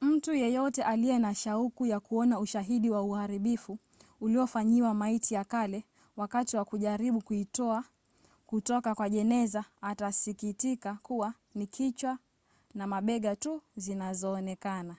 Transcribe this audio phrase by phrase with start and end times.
[0.00, 3.78] mtu yeyote aliye na shauku ya kuona ushahidi wa uharibifu
[4.20, 5.84] uliofanyiwa maiti ya kale
[6.16, 7.84] wakati wa kujaribu kuitoa
[8.46, 12.18] kutoka kwa jeneza atasikitika kuwa ni kichwa
[12.74, 14.96] na mabega tu zinazoonekana